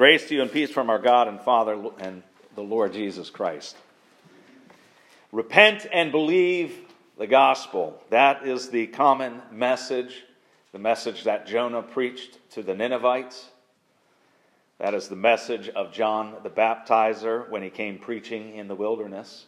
Grace 0.00 0.28
to 0.28 0.34
you 0.34 0.40
and 0.40 0.50
peace 0.50 0.70
from 0.70 0.88
our 0.88 0.98
God 0.98 1.28
and 1.28 1.38
Father 1.42 1.78
and 1.98 2.22
the 2.54 2.62
Lord 2.62 2.94
Jesus 2.94 3.28
Christ. 3.28 3.76
Repent 5.30 5.86
and 5.92 6.10
believe 6.10 6.74
the 7.18 7.26
gospel. 7.26 8.02
That 8.08 8.46
is 8.46 8.70
the 8.70 8.86
common 8.86 9.42
message, 9.52 10.24
the 10.72 10.78
message 10.78 11.24
that 11.24 11.46
Jonah 11.46 11.82
preached 11.82 12.38
to 12.52 12.62
the 12.62 12.74
Ninevites. 12.74 13.50
That 14.78 14.94
is 14.94 15.08
the 15.08 15.16
message 15.16 15.68
of 15.68 15.92
John 15.92 16.34
the 16.42 16.48
Baptizer 16.48 17.50
when 17.50 17.62
he 17.62 17.68
came 17.68 17.98
preaching 17.98 18.56
in 18.56 18.68
the 18.68 18.74
wilderness. 18.74 19.44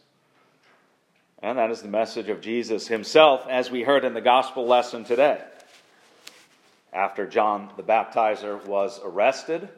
And 1.39 1.57
that 1.57 1.71
is 1.71 1.81
the 1.81 1.89
message 1.89 2.29
of 2.29 2.43
Jesus 2.43 2.89
himself, 2.89 3.47
as 3.49 3.71
we 3.71 3.85
heard 3.85 4.05
in 4.05 4.13
the 4.13 4.21
gospel 4.21 4.67
lesson 4.67 5.05
today. 5.05 5.43
After 6.93 7.27
John 7.27 7.71
the 7.79 7.83
Baptizer 7.83 8.63
was 8.67 9.01
arrested, 9.03 9.71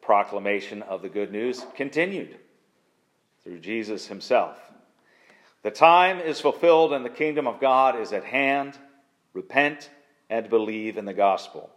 proclamation 0.00 0.82
of 0.82 1.02
the 1.02 1.08
good 1.08 1.32
news 1.32 1.64
continued 1.74 2.36
through 3.44 3.60
Jesus 3.60 4.06
himself. 4.06 4.58
The 5.62 5.70
time 5.70 6.20
is 6.20 6.40
fulfilled 6.40 6.92
and 6.92 7.04
the 7.04 7.10
kingdom 7.10 7.46
of 7.46 7.60
God 7.60 7.98
is 7.98 8.12
at 8.12 8.24
hand. 8.24 8.78
Repent 9.32 9.90
and 10.30 10.48
believe 10.48 10.96
in 10.96 11.04
the 11.04 11.14
gospel. 11.14 11.70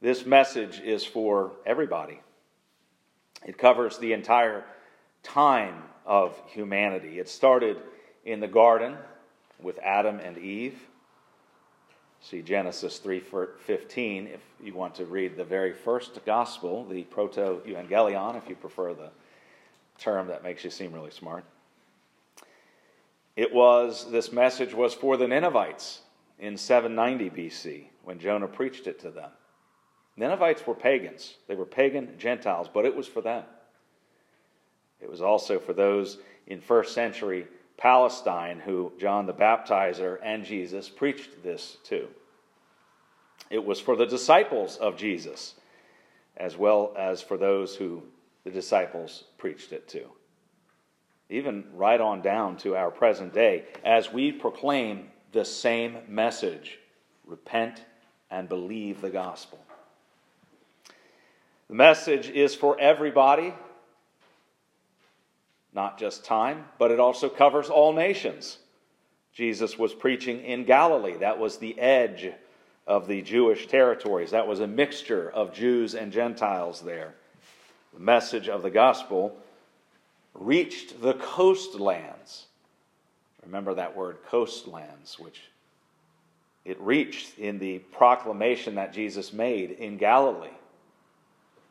This 0.00 0.26
message 0.26 0.80
is 0.80 1.04
for 1.04 1.52
everybody. 1.64 2.20
It 3.44 3.58
covers 3.58 3.98
the 3.98 4.12
entire 4.12 4.64
time 5.22 5.82
of 6.06 6.40
humanity. 6.48 7.18
It 7.18 7.28
started 7.28 7.78
in 8.24 8.40
the 8.40 8.48
garden 8.48 8.96
with 9.60 9.78
Adam 9.78 10.20
and 10.20 10.38
Eve. 10.38 10.78
See 12.24 12.40
Genesis 12.40 12.98
3:15 13.00 14.32
if 14.32 14.40
you 14.58 14.72
want 14.72 14.94
to 14.94 15.04
read 15.04 15.36
the 15.36 15.44
very 15.44 15.74
first 15.74 16.24
gospel, 16.24 16.82
the 16.86 17.02
proto-evangelion 17.04 18.38
if 18.38 18.48
you 18.48 18.56
prefer 18.56 18.94
the 18.94 19.10
term 19.98 20.28
that 20.28 20.42
makes 20.42 20.64
you 20.64 20.70
seem 20.70 20.94
really 20.94 21.10
smart. 21.10 21.44
It 23.36 23.52
was 23.52 24.10
this 24.10 24.32
message 24.32 24.72
was 24.72 24.94
for 24.94 25.18
the 25.18 25.28
Ninevites 25.28 26.00
in 26.38 26.56
790 26.56 27.28
BC 27.28 27.88
when 28.04 28.18
Jonah 28.18 28.48
preached 28.48 28.86
it 28.86 28.98
to 29.00 29.10
them. 29.10 29.30
Ninevites 30.16 30.66
were 30.66 30.74
pagans. 30.74 31.34
They 31.46 31.56
were 31.56 31.66
pagan 31.66 32.16
Gentiles, 32.18 32.70
but 32.72 32.86
it 32.86 32.96
was 32.96 33.06
for 33.06 33.20
them. 33.20 33.44
It 34.98 35.10
was 35.10 35.20
also 35.20 35.58
for 35.58 35.74
those 35.74 36.16
in 36.46 36.62
first 36.62 36.94
century 36.94 37.46
Palestine 37.76 38.60
who 38.60 38.92
John 38.98 39.26
the 39.26 39.34
Baptizer 39.34 40.18
and 40.22 40.44
Jesus 40.44 40.88
preached 40.88 41.42
this 41.42 41.76
to. 41.84 42.08
It 43.50 43.64
was 43.64 43.80
for 43.80 43.96
the 43.96 44.06
disciples 44.06 44.76
of 44.76 44.96
Jesus, 44.96 45.54
as 46.36 46.56
well 46.56 46.94
as 46.96 47.20
for 47.20 47.36
those 47.36 47.76
who 47.76 48.02
the 48.44 48.50
disciples 48.50 49.24
preached 49.38 49.72
it 49.72 49.88
to. 49.88 50.04
Even 51.30 51.64
right 51.74 52.00
on 52.00 52.20
down 52.20 52.56
to 52.58 52.76
our 52.76 52.90
present 52.90 53.32
day, 53.32 53.64
as 53.84 54.12
we 54.12 54.30
proclaim 54.32 55.08
the 55.32 55.44
same 55.44 55.98
message 56.08 56.78
repent 57.26 57.82
and 58.30 58.48
believe 58.48 59.00
the 59.00 59.10
gospel. 59.10 59.58
The 61.68 61.74
message 61.74 62.28
is 62.28 62.54
for 62.54 62.78
everybody, 62.78 63.54
not 65.74 65.98
just 65.98 66.24
time, 66.24 66.64
but 66.78 66.90
it 66.90 67.00
also 67.00 67.28
covers 67.28 67.68
all 67.68 67.92
nations. 67.92 68.58
Jesus 69.32 69.76
was 69.76 69.92
preaching 69.92 70.44
in 70.44 70.64
Galilee. 70.64 71.16
That 71.16 71.38
was 71.38 71.58
the 71.58 71.78
edge 71.78 72.30
of 72.86 73.08
the 73.08 73.22
Jewish 73.22 73.66
territories. 73.66 74.30
That 74.30 74.46
was 74.46 74.60
a 74.60 74.66
mixture 74.66 75.28
of 75.30 75.52
Jews 75.52 75.94
and 75.94 76.12
Gentiles 76.12 76.80
there. 76.80 77.14
The 77.92 78.00
message 78.00 78.48
of 78.48 78.62
the 78.62 78.70
gospel 78.70 79.36
reached 80.34 81.00
the 81.00 81.14
coastlands. 81.14 82.46
Remember 83.44 83.74
that 83.74 83.96
word 83.96 84.18
coastlands, 84.28 85.18
which 85.18 85.40
it 86.64 86.80
reached 86.80 87.38
in 87.38 87.58
the 87.58 87.78
proclamation 87.78 88.76
that 88.76 88.92
Jesus 88.92 89.32
made 89.32 89.72
in 89.72 89.96
Galilee. 89.96 90.48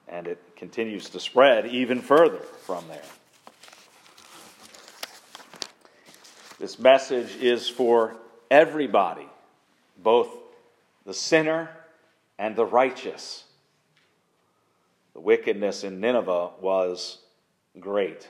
And 0.08 0.28
it 0.28 0.40
continues 0.56 1.10
to 1.10 1.20
spread 1.20 1.66
even 1.68 2.02
further 2.02 2.40
from 2.40 2.86
there. 2.90 3.02
This 6.64 6.80
message 6.80 7.36
is 7.42 7.68
for 7.68 8.16
everybody, 8.50 9.28
both 10.02 10.30
the 11.06 11.14
sinner 11.14 11.70
and 12.40 12.56
the 12.56 12.64
righteous. 12.64 13.44
The 15.14 15.20
wickedness 15.20 15.84
in 15.84 16.00
Nineveh 16.00 16.52
was 16.62 17.18
great, 17.82 18.30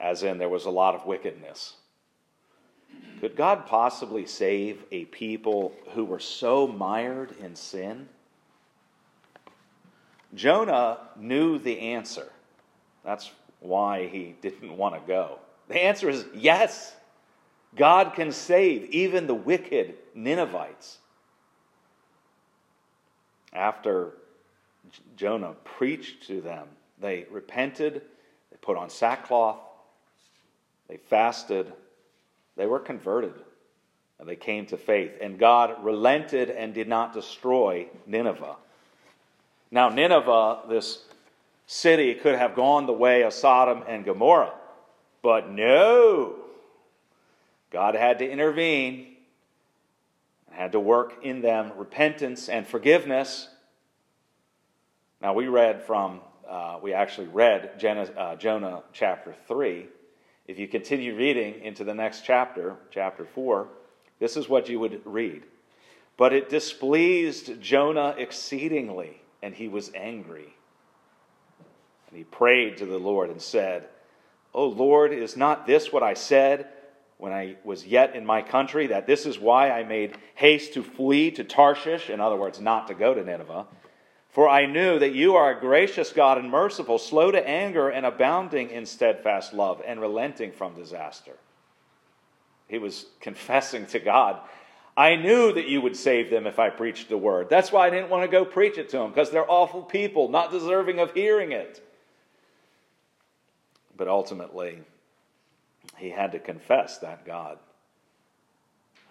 as 0.00 0.22
in 0.22 0.38
there 0.38 0.48
was 0.48 0.64
a 0.64 0.70
lot 0.70 0.94
of 0.94 1.04
wickedness. 1.04 1.74
Could 3.20 3.36
God 3.36 3.66
possibly 3.66 4.24
save 4.24 4.82
a 4.90 5.04
people 5.04 5.74
who 5.92 6.06
were 6.06 6.20
so 6.20 6.66
mired 6.66 7.34
in 7.38 7.54
sin? 7.54 8.08
Jonah 10.34 11.00
knew 11.16 11.58
the 11.58 11.80
answer. 11.80 12.32
That's 13.04 13.30
why 13.60 14.06
he 14.06 14.36
didn't 14.40 14.74
want 14.74 14.94
to 14.94 15.06
go. 15.06 15.38
The 15.68 15.84
answer 15.84 16.08
is 16.08 16.24
yes. 16.34 16.94
God 17.76 18.14
can 18.14 18.32
save 18.32 18.90
even 18.90 19.26
the 19.26 19.34
wicked 19.34 19.94
Ninevites. 20.14 20.98
After 23.52 24.14
Jonah 25.16 25.54
preached 25.64 26.26
to 26.26 26.40
them, 26.40 26.66
they 27.00 27.26
repented, 27.30 28.02
they 28.50 28.56
put 28.60 28.76
on 28.76 28.90
sackcloth, 28.90 29.58
they 30.88 30.96
fasted, 30.96 31.72
they 32.56 32.66
were 32.66 32.80
converted, 32.80 33.34
and 34.18 34.28
they 34.28 34.36
came 34.36 34.66
to 34.66 34.76
faith. 34.76 35.12
And 35.20 35.38
God 35.38 35.84
relented 35.84 36.50
and 36.50 36.74
did 36.74 36.88
not 36.88 37.12
destroy 37.12 37.86
Nineveh. 38.06 38.56
Now, 39.70 39.88
Nineveh, 39.88 40.62
this 40.68 41.04
city, 41.66 42.14
could 42.14 42.36
have 42.36 42.56
gone 42.56 42.86
the 42.86 42.92
way 42.92 43.22
of 43.22 43.32
Sodom 43.32 43.84
and 43.86 44.04
Gomorrah, 44.04 44.52
but 45.22 45.48
no. 45.48 46.39
God 47.70 47.94
had 47.94 48.18
to 48.18 48.28
intervene, 48.28 49.16
had 50.50 50.72
to 50.72 50.80
work 50.80 51.14
in 51.22 51.40
them 51.40 51.72
repentance 51.76 52.48
and 52.48 52.66
forgiveness. 52.66 53.48
Now, 55.22 55.34
we 55.34 55.46
read 55.46 55.82
from, 55.82 56.20
uh, 56.48 56.78
we 56.82 56.92
actually 56.92 57.28
read 57.28 57.70
uh, 58.16 58.36
Jonah 58.36 58.82
chapter 58.92 59.34
3. 59.46 59.86
If 60.48 60.58
you 60.58 60.66
continue 60.66 61.16
reading 61.16 61.62
into 61.62 61.84
the 61.84 61.94
next 61.94 62.24
chapter, 62.24 62.76
chapter 62.90 63.24
4, 63.24 63.68
this 64.18 64.36
is 64.36 64.48
what 64.48 64.68
you 64.68 64.80
would 64.80 65.00
read. 65.04 65.44
But 66.16 66.32
it 66.32 66.48
displeased 66.50 67.60
Jonah 67.60 68.14
exceedingly 68.18 69.20
and 69.42 69.54
he 69.54 69.68
was 69.68 69.90
angry. 69.94 70.54
And 72.08 72.18
he 72.18 72.24
prayed 72.24 72.78
to 72.78 72.86
the 72.86 72.98
Lord 72.98 73.30
and 73.30 73.40
said, 73.40 73.88
O 74.52 74.66
Lord, 74.66 75.12
is 75.12 75.36
not 75.36 75.66
this 75.66 75.92
what 75.92 76.02
I 76.02 76.14
said 76.14 76.68
when 77.20 77.32
I 77.32 77.56
was 77.64 77.86
yet 77.86 78.16
in 78.16 78.24
my 78.24 78.42
country, 78.42 78.88
that 78.88 79.06
this 79.06 79.26
is 79.26 79.38
why 79.38 79.70
I 79.70 79.84
made 79.84 80.16
haste 80.34 80.74
to 80.74 80.82
flee 80.82 81.30
to 81.32 81.44
Tarshish, 81.44 82.10
in 82.10 82.20
other 82.20 82.36
words, 82.36 82.60
not 82.60 82.88
to 82.88 82.94
go 82.94 83.14
to 83.14 83.22
Nineveh? 83.22 83.66
For 84.30 84.48
I 84.48 84.66
knew 84.66 84.98
that 84.98 85.12
you 85.14 85.34
are 85.36 85.50
a 85.50 85.60
gracious 85.60 86.12
God 86.12 86.38
and 86.38 86.50
merciful, 86.50 86.98
slow 86.98 87.30
to 87.30 87.48
anger 87.48 87.88
and 87.88 88.06
abounding 88.06 88.70
in 88.70 88.86
steadfast 88.86 89.52
love 89.52 89.82
and 89.86 90.00
relenting 90.00 90.52
from 90.52 90.74
disaster. 90.74 91.36
He 92.68 92.78
was 92.78 93.06
confessing 93.20 93.86
to 93.86 93.98
God 93.98 94.40
I 94.96 95.16
knew 95.16 95.52
that 95.52 95.66
you 95.66 95.80
would 95.80 95.96
save 95.96 96.28
them 96.28 96.46
if 96.46 96.58
I 96.58 96.68
preached 96.68 97.08
the 97.08 97.16
word. 97.16 97.48
That's 97.48 97.72
why 97.72 97.86
I 97.86 97.90
didn't 97.90 98.10
want 98.10 98.24
to 98.24 98.28
go 98.28 98.44
preach 98.44 98.76
it 98.76 98.90
to 98.90 98.98
them, 98.98 99.08
because 99.08 99.30
they're 99.30 99.50
awful 99.50 99.82
people, 99.82 100.28
not 100.28 100.50
deserving 100.50 100.98
of 100.98 101.12
hearing 101.12 101.52
it. 101.52 101.82
But 103.96 104.08
ultimately, 104.08 104.80
he 105.96 106.10
had 106.10 106.32
to 106.32 106.38
confess 106.38 106.98
that 106.98 107.26
God 107.26 107.58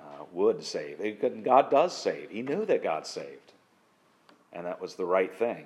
uh, 0.01 0.23
would 0.31 0.63
save. 0.63 0.99
God 1.43 1.69
does 1.69 1.95
save. 1.95 2.29
He 2.29 2.41
knew 2.41 2.65
that 2.65 2.83
God 2.83 3.05
saved, 3.05 3.53
and 4.53 4.65
that 4.65 4.81
was 4.81 4.95
the 4.95 5.05
right 5.05 5.33
thing. 5.33 5.65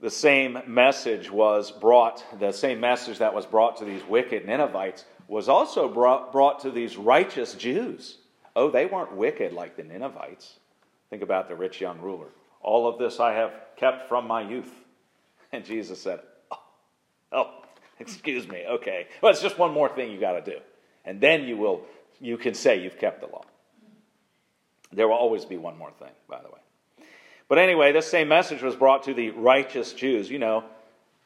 The 0.00 0.10
same 0.10 0.58
message 0.66 1.30
was 1.30 1.70
brought, 1.70 2.24
the 2.38 2.52
same 2.52 2.80
message 2.80 3.18
that 3.18 3.34
was 3.34 3.46
brought 3.46 3.78
to 3.78 3.84
these 3.84 4.04
wicked 4.04 4.46
Ninevites 4.46 5.04
was 5.26 5.48
also 5.48 5.88
brought, 5.88 6.32
brought 6.32 6.60
to 6.60 6.70
these 6.70 6.96
righteous 6.96 7.54
Jews. 7.54 8.18
Oh, 8.54 8.70
they 8.70 8.86
weren't 8.86 9.16
wicked 9.16 9.52
like 9.52 9.76
the 9.76 9.84
Ninevites. 9.84 10.58
Think 11.10 11.22
about 11.22 11.48
the 11.48 11.54
rich 11.54 11.80
young 11.80 12.00
ruler. 12.00 12.28
All 12.60 12.86
of 12.86 12.98
this 12.98 13.20
I 13.20 13.32
have 13.32 13.52
kept 13.76 14.08
from 14.08 14.26
my 14.26 14.42
youth. 14.42 14.72
And 15.52 15.64
Jesus 15.64 16.00
said, 16.00 16.20
Oh, 16.50 16.60
oh 17.32 17.65
excuse 18.00 18.48
me. 18.48 18.64
Okay. 18.66 19.06
Well, 19.22 19.32
it's 19.32 19.42
just 19.42 19.58
one 19.58 19.72
more 19.72 19.88
thing 19.88 20.10
you 20.10 20.20
got 20.20 20.44
to 20.44 20.50
do. 20.50 20.58
And 21.04 21.20
then 21.20 21.44
you 21.44 21.56
will 21.56 21.82
you 22.20 22.36
can 22.36 22.54
say 22.54 22.82
you've 22.82 22.98
kept 22.98 23.20
the 23.20 23.26
law. 23.26 23.44
There 24.92 25.06
will 25.08 25.16
always 25.16 25.44
be 25.44 25.56
one 25.56 25.76
more 25.76 25.90
thing, 25.98 26.12
by 26.28 26.40
the 26.40 26.48
way. 26.48 27.06
But 27.48 27.58
anyway, 27.58 27.92
this 27.92 28.08
same 28.08 28.28
message 28.28 28.62
was 28.62 28.74
brought 28.74 29.04
to 29.04 29.14
the 29.14 29.30
righteous 29.30 29.92
Jews. 29.92 30.30
You 30.30 30.38
know, 30.38 30.64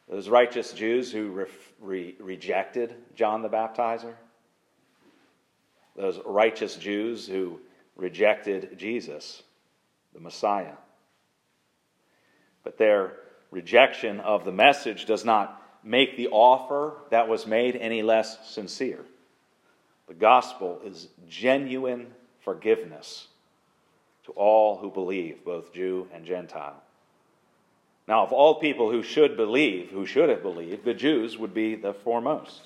those 0.09 0.29
righteous 0.29 0.73
Jews 0.73 1.11
who 1.11 1.29
re- 1.29 1.45
re- 1.79 2.15
rejected 2.19 2.95
John 3.15 3.41
the 3.41 3.49
Baptizer. 3.49 4.13
Those 5.95 6.19
righteous 6.25 6.75
Jews 6.75 7.27
who 7.27 7.59
rejected 7.95 8.77
Jesus, 8.77 9.43
the 10.13 10.19
Messiah. 10.19 10.73
But 12.63 12.77
their 12.77 13.13
rejection 13.51 14.19
of 14.19 14.45
the 14.45 14.51
message 14.51 15.05
does 15.05 15.25
not 15.25 15.60
make 15.83 16.17
the 16.17 16.27
offer 16.29 16.93
that 17.09 17.27
was 17.27 17.47
made 17.47 17.75
any 17.75 18.01
less 18.01 18.49
sincere. 18.49 19.03
The 20.07 20.13
gospel 20.13 20.81
is 20.83 21.07
genuine 21.27 22.07
forgiveness 22.41 23.27
to 24.25 24.31
all 24.33 24.77
who 24.77 24.91
believe, 24.91 25.43
both 25.43 25.73
Jew 25.73 26.07
and 26.13 26.25
Gentile. 26.25 26.81
Now, 28.07 28.23
of 28.23 28.33
all 28.33 28.55
people 28.55 28.91
who 28.91 29.03
should 29.03 29.37
believe, 29.37 29.89
who 29.89 30.05
should 30.05 30.29
have 30.29 30.41
believed, 30.41 30.83
the 30.83 30.93
Jews 30.93 31.37
would 31.37 31.53
be 31.53 31.75
the 31.75 31.93
foremost. 31.93 32.61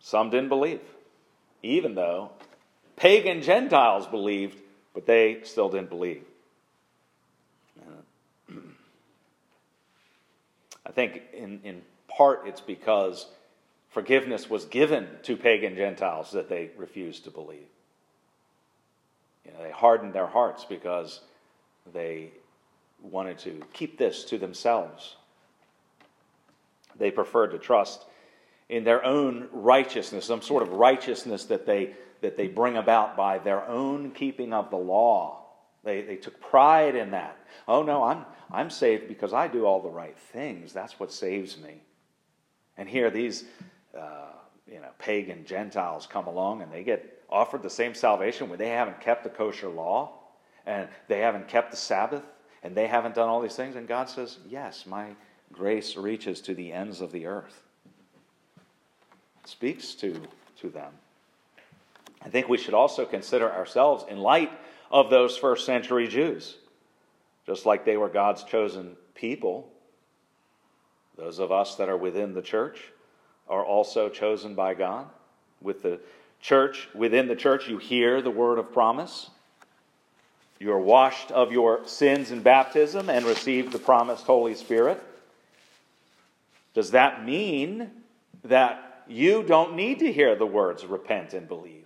Some 0.00 0.30
didn't 0.30 0.48
believe, 0.48 0.80
even 1.62 1.94
though 1.94 2.30
pagan 2.96 3.42
Gentiles 3.42 4.06
believed, 4.06 4.58
but 4.92 5.06
they 5.06 5.40
still 5.44 5.70
didn't 5.70 5.88
believe. 5.88 6.24
I 10.86 10.92
think 10.92 11.22
in, 11.32 11.60
in 11.64 11.82
part 12.08 12.42
it's 12.46 12.60
because 12.60 13.26
forgiveness 13.90 14.50
was 14.50 14.64
given 14.64 15.06
to 15.22 15.36
pagan 15.36 15.76
Gentiles 15.76 16.32
that 16.32 16.48
they 16.48 16.70
refused 16.76 17.24
to 17.24 17.30
believe. 17.30 17.68
You 19.44 19.52
know, 19.52 19.62
they 19.62 19.70
hardened 19.70 20.12
their 20.12 20.26
hearts 20.26 20.64
because 20.64 21.20
they 21.92 22.30
wanted 23.02 23.38
to 23.38 23.62
keep 23.72 23.98
this 23.98 24.24
to 24.26 24.38
themselves. 24.38 25.16
They 26.96 27.10
preferred 27.10 27.48
to 27.48 27.58
trust 27.58 28.04
in 28.68 28.84
their 28.84 29.04
own 29.04 29.48
righteousness, 29.52 30.24
some 30.24 30.42
sort 30.42 30.62
of 30.62 30.72
righteousness 30.72 31.44
that 31.46 31.66
they, 31.66 31.94
that 32.20 32.36
they 32.36 32.48
bring 32.48 32.76
about 32.76 33.16
by 33.16 33.38
their 33.38 33.66
own 33.66 34.12
keeping 34.12 34.52
of 34.52 34.70
the 34.70 34.76
law. 34.76 35.41
They, 35.84 36.02
they 36.02 36.16
took 36.16 36.40
pride 36.40 36.94
in 36.94 37.10
that. 37.10 37.36
Oh, 37.66 37.82
no, 37.82 38.04
I'm, 38.04 38.24
I'm 38.50 38.70
saved 38.70 39.08
because 39.08 39.32
I 39.32 39.48
do 39.48 39.66
all 39.66 39.80
the 39.80 39.90
right 39.90 40.16
things. 40.16 40.72
That's 40.72 40.98
what 41.00 41.12
saves 41.12 41.58
me. 41.58 41.82
And 42.76 42.88
here, 42.88 43.10
these 43.10 43.44
uh, 43.96 44.32
you 44.66 44.80
know, 44.80 44.88
pagan 44.98 45.44
Gentiles 45.44 46.06
come 46.06 46.26
along 46.26 46.62
and 46.62 46.72
they 46.72 46.82
get 46.84 47.22
offered 47.28 47.62
the 47.62 47.70
same 47.70 47.94
salvation 47.94 48.48
when 48.48 48.58
they 48.58 48.68
haven't 48.68 49.00
kept 49.00 49.24
the 49.24 49.30
kosher 49.30 49.68
law 49.68 50.12
and 50.66 50.88
they 51.08 51.18
haven't 51.18 51.48
kept 51.48 51.70
the 51.70 51.76
Sabbath 51.76 52.22
and 52.62 52.74
they 52.74 52.86
haven't 52.86 53.14
done 53.14 53.28
all 53.28 53.40
these 53.40 53.56
things. 53.56 53.74
And 53.74 53.88
God 53.88 54.08
says, 54.08 54.38
Yes, 54.48 54.86
my 54.86 55.08
grace 55.52 55.96
reaches 55.96 56.40
to 56.42 56.54
the 56.54 56.72
ends 56.72 57.00
of 57.00 57.12
the 57.12 57.26
earth. 57.26 57.62
It 59.42 59.48
speaks 59.48 59.94
to, 59.96 60.22
to 60.60 60.68
them. 60.68 60.92
I 62.24 62.28
think 62.28 62.48
we 62.48 62.58
should 62.58 62.74
also 62.74 63.04
consider 63.04 63.52
ourselves 63.52 64.04
in 64.08 64.18
light 64.18 64.52
of 64.92 65.10
those 65.10 65.36
first 65.36 65.64
century 65.64 66.06
Jews. 66.06 66.56
Just 67.46 67.66
like 67.66 67.84
they 67.84 67.96
were 67.96 68.08
God's 68.08 68.44
chosen 68.44 68.96
people, 69.14 69.68
those 71.16 71.38
of 71.38 71.50
us 71.50 71.74
that 71.76 71.88
are 71.88 71.96
within 71.96 72.34
the 72.34 72.42
church 72.42 72.80
are 73.48 73.64
also 73.64 74.08
chosen 74.08 74.54
by 74.54 74.74
God. 74.74 75.06
With 75.60 75.82
the 75.82 75.98
church, 76.40 76.88
within 76.94 77.26
the 77.26 77.36
church, 77.36 77.68
you 77.68 77.78
hear 77.78 78.22
the 78.22 78.30
word 78.30 78.58
of 78.58 78.72
promise. 78.72 79.30
You 80.58 80.72
are 80.72 80.80
washed 80.80 81.32
of 81.32 81.50
your 81.50 81.86
sins 81.86 82.30
in 82.30 82.42
baptism 82.42 83.10
and 83.10 83.24
receive 83.24 83.72
the 83.72 83.78
promised 83.78 84.24
Holy 84.24 84.54
Spirit. 84.54 85.02
Does 86.74 86.92
that 86.92 87.24
mean 87.24 87.90
that 88.44 89.04
you 89.08 89.42
don't 89.42 89.74
need 89.74 89.98
to 89.98 90.12
hear 90.12 90.36
the 90.36 90.46
words 90.46 90.86
repent 90.86 91.34
and 91.34 91.48
believe? 91.48 91.81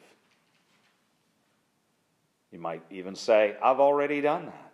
You 2.57 2.63
might 2.63 2.81
even 2.91 3.15
say, 3.15 3.55
I've 3.63 3.81
already 3.81 4.23
done 4.23 4.47
that. 4.47 4.73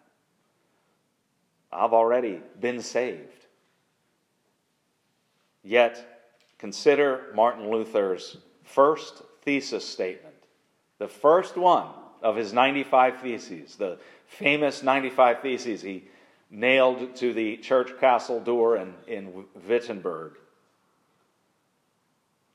I've 1.73 1.93
already 1.93 2.41
been 2.61 2.81
saved. 2.81 3.47
Yet, 5.65 6.31
consider 6.59 7.33
Martin 7.35 7.73
Luther's 7.73 8.37
first 8.63 9.25
thesis 9.43 9.85
statement, 9.85 10.37
the 11.01 11.09
first 11.09 11.57
one 11.57 11.89
of 12.23 12.37
his 12.37 12.53
95 12.53 13.19
Theses, 13.19 13.75
the 13.75 13.99
famous 14.27 14.85
95 14.85 15.41
Theses 15.41 15.83
he 15.83 16.05
nailed 16.53 17.17
to 17.17 17.35
the 17.35 17.57
church 17.57 17.99
castle 17.99 18.39
door 18.39 18.77
in, 18.77 18.95
in 19.09 19.45
Wittenberg. 19.67 20.35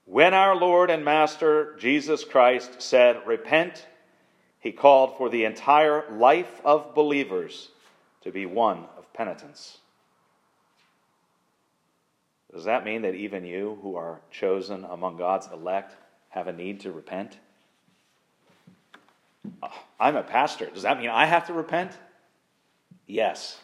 When 0.06 0.34
our 0.34 0.56
Lord 0.56 0.90
and 0.90 1.04
Master 1.04 1.76
Jesus 1.80 2.24
Christ 2.24 2.82
said, 2.82 3.28
Repent, 3.28 3.86
he 4.60 4.72
called 4.72 5.18
for 5.18 5.30
the 5.30 5.46
entire 5.46 6.06
life 6.12 6.62
of 6.66 6.94
believers 6.96 7.70
to 8.22 8.32
be 8.32 8.46
one 8.46 8.86
of 8.98 9.12
penitence. 9.14 9.78
Does 12.54 12.66
that 12.66 12.86
mean 12.86 13.02
that 13.04 13.14
even 13.14 13.46
you, 13.46 13.78
who 13.82 13.96
are 13.96 14.20
chosen 14.32 14.86
among 14.86 15.18
God's 15.18 15.48
elect, 15.52 15.96
have 16.30 16.48
a 16.48 16.54
need 16.54 16.80
to 16.82 16.92
repent? 16.92 17.38
Uh, 19.62 19.70
I'm 20.00 20.16
a 20.16 20.24
pastor. 20.24 20.68
Does 20.68 20.84
that 20.84 21.00
mean 21.00 21.10
I 21.10 21.26
have 21.26 21.48
to 21.48 21.54
repent? 21.54 21.92
Yes. 23.06 23.60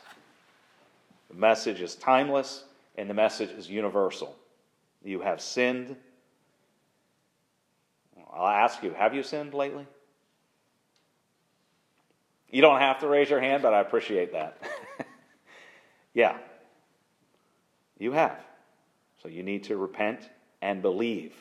The 1.29 1.35
message 1.35 1.81
is 1.81 1.95
timeless 1.95 2.65
and 2.97 3.09
the 3.09 3.13
message 3.13 3.49
is 3.51 3.69
universal. 3.69 4.35
You 5.03 5.21
have 5.21 5.41
sinned. 5.41 5.95
I'll 8.31 8.47
ask 8.47 8.83
you 8.83 8.93
have 8.93 9.13
you 9.13 9.23
sinned 9.23 9.53
lately? 9.53 9.85
You 12.53 12.61
don't 12.61 12.79
have 12.79 12.99
to 12.99 13.07
raise 13.07 13.31
your 13.31 13.39
hand, 13.39 13.63
but 13.63 13.73
I 13.73 13.81
appreciate 13.81 14.33
that. 14.33 14.61
yeah, 16.13 16.37
you 17.97 18.11
have. 18.11 18.37
So 19.23 19.27
you 19.27 19.41
need 19.41 19.63
to 19.65 19.75
repent 19.75 20.29
and 20.61 20.79
believe. 20.83 21.33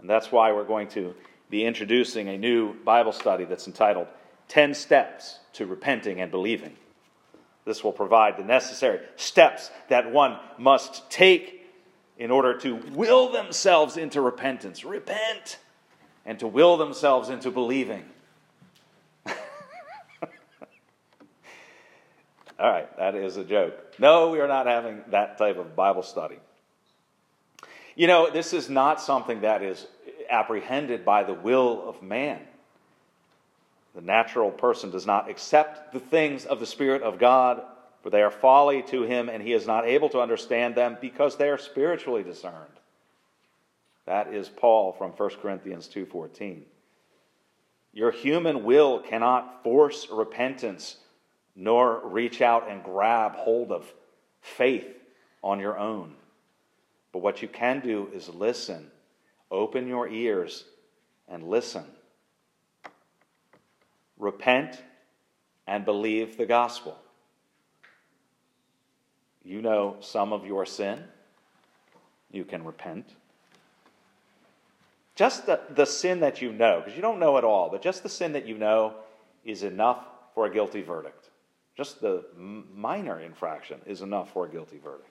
And 0.00 0.10
that's 0.10 0.32
why 0.32 0.50
we're 0.50 0.64
going 0.64 0.88
to 0.88 1.14
be 1.50 1.64
introducing 1.64 2.28
a 2.28 2.36
new 2.36 2.74
Bible 2.82 3.12
study 3.12 3.44
that's 3.44 3.68
entitled 3.68 4.08
10 4.48 4.74
Steps 4.74 5.38
to 5.52 5.66
Repenting 5.66 6.20
and 6.20 6.32
Believing. 6.32 6.76
This 7.64 7.84
will 7.84 7.92
provide 7.92 8.38
the 8.38 8.44
necessary 8.44 8.98
steps 9.14 9.70
that 9.88 10.10
one 10.10 10.36
must 10.58 11.08
take 11.12 11.64
in 12.18 12.32
order 12.32 12.58
to 12.58 12.74
will 12.92 13.30
themselves 13.30 13.96
into 13.96 14.20
repentance. 14.20 14.84
Repent! 14.84 15.58
And 16.26 16.40
to 16.40 16.48
will 16.48 16.76
themselves 16.76 17.28
into 17.28 17.52
believing. 17.52 18.04
All 22.58 22.70
right, 22.70 22.96
that 22.96 23.14
is 23.14 23.36
a 23.36 23.44
joke. 23.44 23.94
No, 23.98 24.30
we 24.30 24.40
are 24.40 24.48
not 24.48 24.66
having 24.66 25.02
that 25.10 25.38
type 25.38 25.58
of 25.58 25.76
Bible 25.76 26.02
study. 26.02 26.38
You 27.94 28.06
know, 28.06 28.30
this 28.30 28.52
is 28.52 28.68
not 28.68 29.00
something 29.00 29.42
that 29.42 29.62
is 29.62 29.86
apprehended 30.28 31.04
by 31.04 31.24
the 31.24 31.34
will 31.34 31.88
of 31.88 32.02
man. 32.02 32.40
The 33.94 34.00
natural 34.00 34.50
person 34.50 34.90
does 34.90 35.06
not 35.06 35.30
accept 35.30 35.92
the 35.92 36.00
things 36.00 36.44
of 36.44 36.60
the 36.60 36.66
Spirit 36.66 37.02
of 37.02 37.18
God, 37.18 37.62
for 38.02 38.10
they 38.10 38.22
are 38.22 38.30
folly 38.30 38.82
to 38.84 39.02
him, 39.02 39.28
and 39.28 39.42
he 39.42 39.52
is 39.52 39.66
not 39.66 39.86
able 39.86 40.08
to 40.10 40.20
understand 40.20 40.74
them 40.74 40.98
because 41.00 41.36
they 41.36 41.48
are 41.48 41.58
spiritually 41.58 42.22
discerned. 42.22 42.54
That 44.06 44.32
is 44.32 44.48
Paul 44.48 44.92
from 44.92 45.12
1 45.12 45.40
Corinthians 45.42 45.88
2:14. 45.88 46.64
Your 47.92 48.10
human 48.10 48.64
will 48.64 49.00
cannot 49.00 49.62
force 49.62 50.08
repentance 50.08 50.96
nor 51.58 52.00
reach 52.04 52.40
out 52.40 52.70
and 52.70 52.84
grab 52.84 53.34
hold 53.34 53.72
of 53.72 53.92
faith 54.40 54.86
on 55.42 55.58
your 55.58 55.76
own. 55.76 56.14
But 57.12 57.18
what 57.18 57.42
you 57.42 57.48
can 57.48 57.80
do 57.80 58.08
is 58.14 58.28
listen. 58.28 58.92
Open 59.50 59.88
your 59.88 60.08
ears 60.08 60.64
and 61.28 61.42
listen. 61.42 61.84
Repent 64.18 64.80
and 65.66 65.84
believe 65.84 66.36
the 66.36 66.46
gospel. 66.46 66.96
You 69.44 69.60
know 69.60 69.96
some 69.98 70.32
of 70.32 70.46
your 70.46 70.64
sin. 70.64 71.02
You 72.30 72.44
can 72.44 72.62
repent. 72.62 73.16
Just 75.16 75.46
the, 75.46 75.60
the 75.70 75.86
sin 75.86 76.20
that 76.20 76.40
you 76.40 76.52
know, 76.52 76.78
because 76.78 76.94
you 76.94 77.02
don't 77.02 77.18
know 77.18 77.36
it 77.36 77.42
all, 77.42 77.68
but 77.68 77.82
just 77.82 78.04
the 78.04 78.08
sin 78.08 78.34
that 78.34 78.46
you 78.46 78.56
know 78.56 78.94
is 79.44 79.64
enough 79.64 80.04
for 80.34 80.46
a 80.46 80.52
guilty 80.52 80.82
verdict. 80.82 81.17
Just 81.78 82.00
the 82.00 82.24
minor 82.74 83.20
infraction 83.20 83.80
is 83.86 84.02
enough 84.02 84.32
for 84.32 84.46
a 84.46 84.48
guilty 84.50 84.78
verdict. 84.82 85.08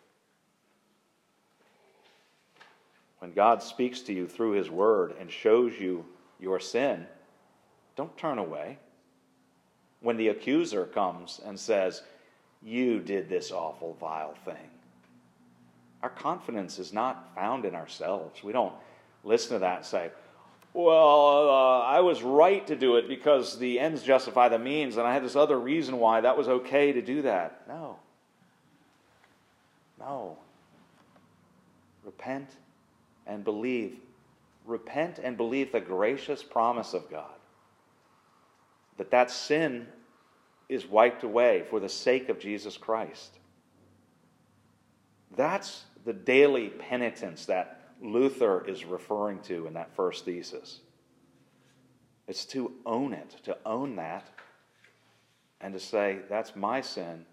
When 3.20 3.32
God 3.32 3.64
speaks 3.64 4.02
to 4.02 4.14
you 4.14 4.28
through 4.28 4.52
His 4.52 4.70
Word 4.70 5.16
and 5.18 5.32
shows 5.32 5.80
you 5.80 6.06
your 6.42 6.60
sin, 6.60 7.08
don't 7.96 8.16
turn 8.18 8.38
away. 8.38 8.80
when 10.02 10.18
the 10.18 10.28
accuser 10.28 10.86
comes 10.86 11.40
and 11.46 11.58
says, 11.58 12.04
You 12.62 13.00
did 13.00 13.30
this 13.30 13.52
awful, 13.52 13.96
vile 14.00 14.36
thing. 14.46 14.70
Our 16.04 16.10
confidence 16.10 16.80
is 16.80 16.92
not 16.92 17.34
found 17.34 17.64
in 17.64 17.76
ourselves. 17.76 18.44
We 18.44 18.52
don't 18.52 18.74
listen 19.24 19.54
to 19.54 19.60
that 19.60 19.78
and 19.78 19.86
say, 19.86 20.12
Well, 20.74 21.50
uh, 21.50 21.80
I 21.82 22.02
was 22.02 22.22
right 22.22 22.66
to 22.68 22.76
do 22.76 22.98
it 22.98 23.08
because 23.08 23.58
the 23.58 23.80
ends 23.80 24.04
justify 24.04 24.50
the 24.50 24.60
means, 24.60 24.98
and 24.98 25.08
I 25.08 25.14
had 25.14 25.24
this 25.24 25.36
other 25.36 25.60
reason 25.60 25.98
why 25.98 26.22
that 26.22 26.38
was 26.38 26.48
okay 26.48 26.92
to 26.94 27.02
do 27.02 27.24
that. 27.24 27.68
No. 27.68 27.98
No. 30.00 30.38
Repent 32.04 32.50
and 33.26 33.44
believe. 33.44 33.98
Repent 34.66 35.20
and 35.20 35.36
believe 35.36 35.72
the 35.72 35.80
gracious 35.80 36.44
promise 36.44 36.94
of 36.94 37.10
God 37.10 37.38
that 38.98 39.12
that 39.12 39.32
sin 39.32 39.88
is 40.70 40.86
wiped 40.86 41.24
away 41.24 41.64
for 41.70 41.80
the 41.80 41.90
sake 41.90 42.30
of 42.30 42.40
Jesus 42.40 42.78
Christ. 42.78 43.38
That's 45.36 45.84
the 46.04 46.14
daily 46.14 46.70
penitence 46.70 47.46
that 47.46 47.77
Luther 48.02 48.66
is 48.68 48.86
referring 48.86 49.40
to 49.42 49.68
in 49.68 49.74
that 49.74 49.96
first 49.96 50.26
thesis. 50.26 50.80
It's 52.28 52.46
to 52.46 52.72
own 52.86 53.14
it, 53.14 53.38
to 53.44 53.58
own 53.66 53.96
that, 53.96 54.28
and 55.62 55.74
to 55.74 55.80
say, 55.80 56.20
that's 56.30 56.56
my 56.56 56.82
sin, 56.82 57.26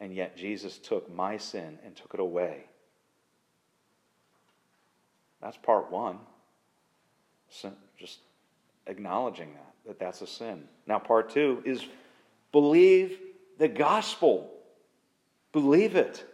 and 0.00 0.14
yet 0.14 0.36
Jesus 0.36 0.78
took 0.78 1.12
my 1.14 1.36
sin 1.36 1.78
and 1.84 1.94
took 1.94 2.14
it 2.14 2.20
away. 2.20 2.64
That's 5.40 5.58
part 5.58 5.90
one. 5.90 6.18
Just 7.98 8.20
acknowledging 8.86 9.52
that 9.54 9.74
that 9.86 9.98
that's 9.98 10.22
a 10.22 10.26
sin. 10.26 10.64
Now, 10.86 10.98
part 10.98 11.30
two 11.30 11.62
is 11.64 11.84
believe 12.52 13.18
the 13.58 13.68
gospel. 13.68 14.50
Believe 15.52 15.96
it. 15.96 16.24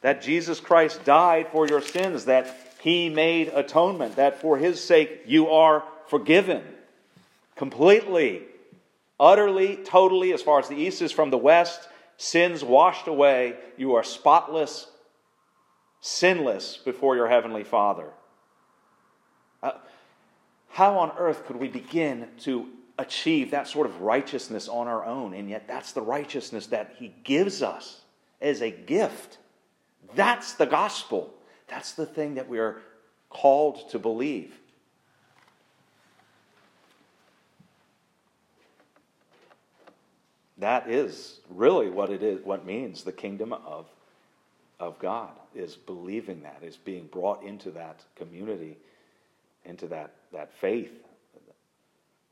That 0.00 0.22
Jesus 0.22 0.60
Christ 0.60 1.04
died 1.04 1.48
for 1.52 1.66
your 1.66 1.80
sins, 1.80 2.26
that 2.26 2.63
he 2.84 3.08
made 3.08 3.48
atonement, 3.48 4.16
that 4.16 4.42
for 4.42 4.58
his 4.58 4.78
sake 4.78 5.22
you 5.24 5.48
are 5.48 5.84
forgiven 6.06 6.62
completely, 7.56 8.42
utterly, 9.18 9.76
totally, 9.76 10.34
as 10.34 10.42
far 10.42 10.58
as 10.58 10.68
the 10.68 10.76
east 10.76 11.00
is 11.00 11.10
from 11.10 11.30
the 11.30 11.38
west, 11.38 11.88
sins 12.18 12.62
washed 12.62 13.06
away. 13.06 13.56
You 13.78 13.94
are 13.94 14.04
spotless, 14.04 14.86
sinless 16.02 16.76
before 16.76 17.16
your 17.16 17.26
heavenly 17.26 17.64
Father. 17.64 18.10
Uh, 19.62 19.72
how 20.68 20.98
on 20.98 21.12
earth 21.16 21.46
could 21.46 21.56
we 21.56 21.68
begin 21.68 22.28
to 22.40 22.68
achieve 22.98 23.52
that 23.52 23.66
sort 23.66 23.86
of 23.86 24.02
righteousness 24.02 24.68
on 24.68 24.88
our 24.88 25.06
own? 25.06 25.32
And 25.32 25.48
yet, 25.48 25.66
that's 25.66 25.92
the 25.92 26.02
righteousness 26.02 26.66
that 26.66 26.96
He 26.98 27.14
gives 27.24 27.62
us 27.62 28.02
as 28.42 28.60
a 28.60 28.70
gift. 28.70 29.38
That's 30.14 30.52
the 30.52 30.66
gospel. 30.66 31.32
That's 31.68 31.92
the 31.92 32.06
thing 32.06 32.34
that 32.34 32.48
we 32.48 32.58
are 32.58 32.80
called 33.30 33.90
to 33.90 33.98
believe. 33.98 34.54
That 40.58 40.88
is 40.88 41.40
really 41.50 41.90
what 41.90 42.10
it 42.10 42.22
is, 42.22 42.44
what 42.44 42.64
means 42.64 43.02
the 43.02 43.12
kingdom 43.12 43.52
of, 43.52 43.86
of 44.78 44.98
God 44.98 45.30
is 45.54 45.74
believing 45.76 46.42
that, 46.42 46.58
is 46.62 46.76
being 46.76 47.06
brought 47.06 47.42
into 47.42 47.70
that 47.72 48.00
community 48.14 48.76
into 49.64 49.86
that, 49.88 50.12
that 50.32 50.52
faith. 50.52 50.92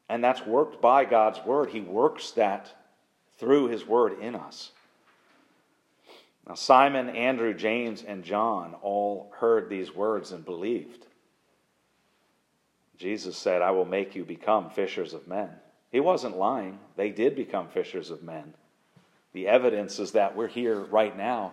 And 0.09 0.23
that's 0.23 0.45
worked 0.47 0.83
by 0.83 1.05
God's 1.05 1.41
word. 1.45 1.71
He 1.71 1.81
works 1.81 2.33
that 2.33 2.73
through 3.39 3.69
his 3.69 3.87
word 3.87 4.19
in 4.21 4.35
us. 4.35 4.73
Now, 6.47 6.55
Simon, 6.55 7.09
Andrew, 7.11 7.55
James, 7.55 8.03
and 8.03 8.25
John 8.25 8.75
all 8.83 9.33
heard 9.39 9.69
these 9.69 9.95
words 9.95 10.33
and 10.33 10.45
believed. 10.45 11.07
Jesus 12.99 13.37
said, 13.37 13.63
I 13.63 13.71
will 13.71 13.85
make 13.85 14.15
you 14.15 14.25
become 14.25 14.71
fishers 14.71 15.15
of 15.15 15.29
men. 15.29 15.51
He 15.91 16.01
wasn't 16.01 16.37
lying. 16.37 16.79
They 16.97 17.11
did 17.11 17.37
become 17.37 17.69
fishers 17.69 18.11
of 18.11 18.23
men. 18.23 18.55
The 19.33 19.49
evidence 19.49 19.99
is 19.99 20.13
that 20.13 20.37
we're 20.37 20.49
here 20.49 20.79
right 20.79 21.17
now, 21.17 21.53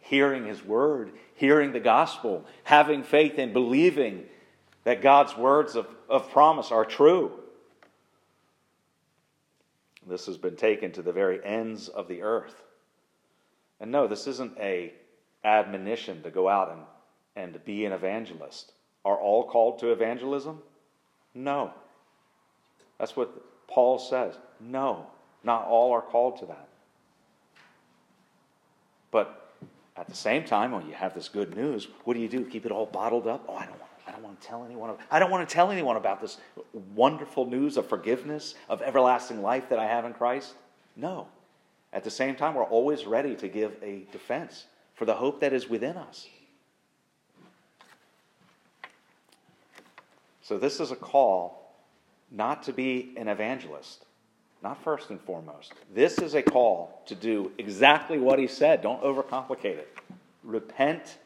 hearing 0.00 0.44
his 0.44 0.64
word, 0.64 1.12
hearing 1.34 1.72
the 1.72 1.80
gospel, 1.80 2.44
having 2.64 3.02
faith 3.02 3.38
and 3.38 3.52
believing 3.52 4.24
that 4.84 5.02
God's 5.02 5.36
words 5.36 5.76
of, 5.76 5.86
of 6.08 6.30
promise 6.30 6.70
are 6.70 6.84
true. 6.84 7.32
This 10.06 10.26
has 10.26 10.36
been 10.36 10.56
taken 10.56 10.92
to 10.92 11.02
the 11.02 11.12
very 11.12 11.44
ends 11.44 11.88
of 11.88 12.06
the 12.06 12.22
earth. 12.22 12.54
And 13.80 13.90
no, 13.90 14.06
this 14.06 14.26
isn't 14.26 14.56
a 14.58 14.92
admonition 15.44 16.22
to 16.22 16.30
go 16.30 16.48
out 16.48 16.72
and, 16.72 17.52
and 17.52 17.64
be 17.64 17.84
an 17.84 17.92
evangelist. 17.92 18.72
Are 19.04 19.16
all 19.16 19.44
called 19.44 19.78
to 19.80 19.92
evangelism? 19.92 20.60
No. 21.34 21.72
That's 22.98 23.14
what 23.16 23.30
Paul 23.68 23.98
says. 23.98 24.34
No, 24.58 25.06
not 25.44 25.66
all 25.66 25.92
are 25.92 26.02
called 26.02 26.38
to 26.38 26.46
that. 26.46 26.68
But 29.10 29.52
at 29.96 30.08
the 30.08 30.16
same 30.16 30.44
time, 30.44 30.72
when 30.72 30.86
you 30.86 30.94
have 30.94 31.14
this 31.14 31.28
good 31.28 31.56
news, 31.56 31.88
what 32.04 32.14
do 32.14 32.20
you 32.20 32.28
do? 32.28 32.44
Keep 32.44 32.66
it 32.66 32.72
all 32.72 32.86
bottled 32.86 33.26
up? 33.26 33.44
Oh, 33.48 33.54
I 33.54 33.66
don't 33.66 33.78
want 33.78 33.86
I 34.06 34.12
don't 34.12 34.22
want 34.22 34.40
to 34.40 34.46
tell 34.46 34.64
anyone. 34.64 34.96
I 35.10 35.18
don't 35.18 35.30
want 35.30 35.48
to 35.48 35.52
tell 35.52 35.70
anyone 35.70 35.96
about 35.96 36.20
this 36.20 36.38
wonderful 36.94 37.46
news 37.46 37.76
of 37.76 37.88
forgiveness, 37.88 38.54
of 38.68 38.80
everlasting 38.80 39.42
life 39.42 39.68
that 39.70 39.78
I 39.78 39.86
have 39.86 40.04
in 40.04 40.12
Christ. 40.14 40.54
No. 40.94 41.26
At 41.96 42.04
the 42.04 42.10
same 42.10 42.36
time, 42.36 42.52
we're 42.52 42.62
always 42.62 43.06
ready 43.06 43.34
to 43.36 43.48
give 43.48 43.74
a 43.82 44.02
defense 44.12 44.66
for 44.96 45.06
the 45.06 45.14
hope 45.14 45.40
that 45.40 45.54
is 45.54 45.66
within 45.66 45.96
us. 45.96 46.26
So, 50.42 50.58
this 50.58 50.78
is 50.78 50.90
a 50.90 50.96
call 50.96 51.74
not 52.30 52.64
to 52.64 52.74
be 52.74 53.14
an 53.16 53.28
evangelist, 53.28 54.04
not 54.62 54.84
first 54.84 55.08
and 55.08 55.18
foremost. 55.22 55.72
This 55.94 56.18
is 56.18 56.34
a 56.34 56.42
call 56.42 57.02
to 57.06 57.14
do 57.14 57.50
exactly 57.56 58.18
what 58.18 58.38
he 58.38 58.46
said. 58.46 58.82
Don't 58.82 59.02
overcomplicate 59.02 59.78
it. 59.78 59.96
Repent 60.44 61.16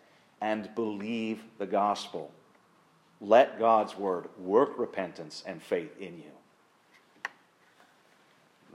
and 0.41 0.73
believe 0.77 1.43
the 1.59 1.67
gospel. 1.67 2.31
Let 3.21 3.59
God's 3.59 3.99
word 3.99 4.29
work 4.39 4.79
repentance 4.79 5.43
and 5.45 5.61
faith 5.61 5.99
in 5.99 6.17
you. 6.19 6.40